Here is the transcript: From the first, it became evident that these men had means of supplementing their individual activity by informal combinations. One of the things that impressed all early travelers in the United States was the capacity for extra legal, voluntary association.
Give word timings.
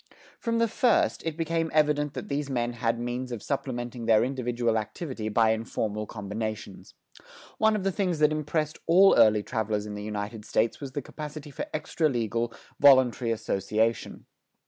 From 0.39 0.57
the 0.57 0.67
first, 0.67 1.21
it 1.27 1.37
became 1.37 1.69
evident 1.75 2.15
that 2.15 2.27
these 2.27 2.49
men 2.49 2.73
had 2.73 2.99
means 2.99 3.31
of 3.31 3.43
supplementing 3.43 4.07
their 4.07 4.23
individual 4.23 4.79
activity 4.79 5.29
by 5.29 5.51
informal 5.51 6.07
combinations. 6.07 6.95
One 7.59 7.75
of 7.75 7.83
the 7.83 7.91
things 7.91 8.17
that 8.17 8.31
impressed 8.31 8.79
all 8.87 9.13
early 9.15 9.43
travelers 9.43 9.85
in 9.85 9.93
the 9.93 10.01
United 10.01 10.43
States 10.43 10.81
was 10.81 10.93
the 10.93 11.03
capacity 11.03 11.51
for 11.51 11.67
extra 11.71 12.09
legal, 12.09 12.51
voluntary 12.79 13.29
association. 13.29 14.25